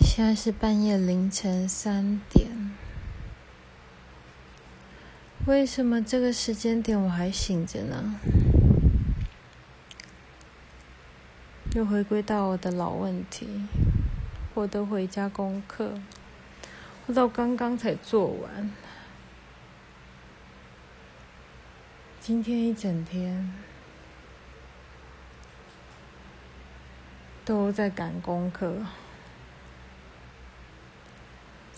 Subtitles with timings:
[0.00, 2.50] 现在是半夜凌晨三点。
[5.46, 8.20] 为什么这个时间点我还醒着呢？
[11.74, 13.62] 又回归到我的老问题，
[14.54, 15.94] 我的回家功课，
[17.06, 18.70] 我到刚刚才做完。
[22.20, 23.54] 今天一整天
[27.44, 28.74] 都在赶功课。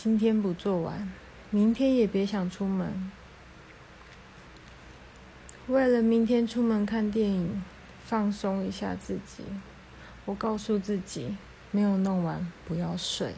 [0.02, 1.08] 今天不做完，
[1.50, 3.12] 明天也别想出门。
[5.68, 7.62] 为了明天出门看电影，
[8.04, 9.44] 放松一下自己，
[10.24, 11.36] 我告诉自己，
[11.70, 13.32] 没有弄完不要睡。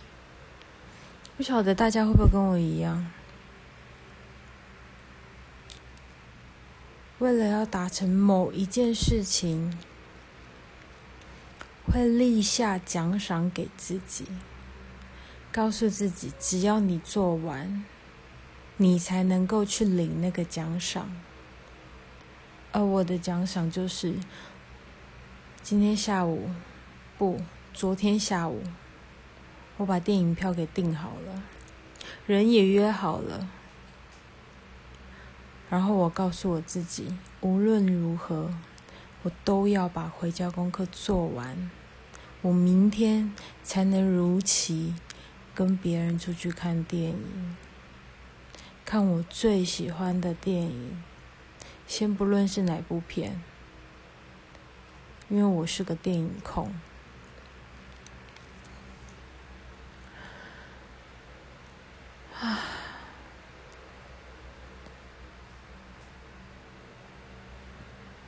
[1.37, 3.12] 不晓得大家会不会跟我一样，
[7.18, 9.78] 为了要达成某一件事情，
[11.87, 14.24] 会立下奖赏给自己。
[15.55, 17.85] 告诉自己，只要你做完，
[18.77, 21.15] 你才能够去领那个奖赏。
[22.73, 24.16] 而我的奖赏就是
[25.63, 26.51] 今天下午，
[27.16, 27.41] 不，
[27.73, 28.65] 昨天下午，
[29.77, 31.45] 我把电影票给订好了，
[32.27, 33.49] 人也约好了。
[35.71, 38.52] 然后我告诉我自己，无论如何，
[39.23, 41.71] 我都要把回家功课做完，
[42.43, 44.95] 我明天才能如期。
[45.55, 47.57] 跟别人出去看电影，
[48.85, 51.02] 看我最喜欢的电影。
[51.87, 53.41] 先不论是哪部片，
[55.29, 56.74] 因为我是个电影控。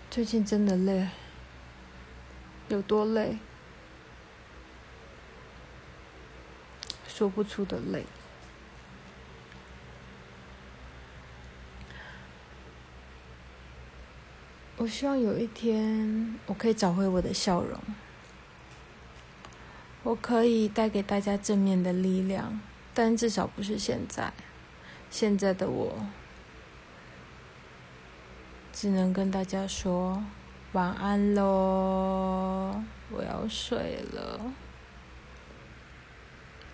[0.09, 1.09] 最近真的累，
[2.69, 3.37] 有多累？
[7.17, 8.05] 说不出的累。
[14.77, 17.81] 我希望有一天，我可以找回我的笑容，
[20.03, 22.61] 我可以带给大家正面的力量，
[22.93, 24.31] 但至少不是现在。
[25.11, 26.07] 现在的我，
[28.75, 30.23] 只能跟大家说
[30.73, 34.39] 晚安喽，我要睡了。